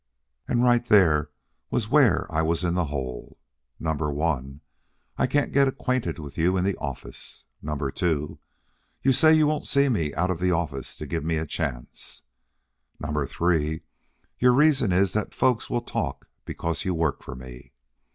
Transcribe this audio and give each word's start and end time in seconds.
And 0.47 0.63
right 0.63 0.83
there 0.83 1.29
was 1.69 1.89
where 1.89 2.25
I 2.33 2.41
was 2.41 2.63
in 2.63 2.73
the 2.73 2.85
hole. 2.85 3.37
Number 3.79 4.11
one, 4.11 4.61
I 5.15 5.27
can't 5.27 5.53
get 5.53 5.67
acquainted 5.67 6.17
with 6.17 6.39
you 6.39 6.57
in 6.57 6.63
the 6.63 6.75
office. 6.77 7.43
Number 7.61 7.91
two, 7.91 8.39
you 9.03 9.13
say 9.13 9.31
you 9.31 9.45
won't 9.45 9.67
see 9.67 9.89
me 9.89 10.11
out 10.15 10.31
of 10.31 10.39
the 10.39 10.49
office 10.49 10.95
to 10.95 11.05
give 11.05 11.23
me 11.23 11.37
a 11.37 11.45
chance. 11.45 12.23
Number 12.99 13.27
three, 13.27 13.81
your 14.39 14.53
reason 14.53 14.91
is 14.91 15.13
that 15.13 15.35
folks 15.35 15.69
will 15.69 15.81
talk 15.83 16.27
because 16.45 16.83
you 16.83 16.95
work 16.95 17.21
for 17.21 17.35
me. 17.35 17.71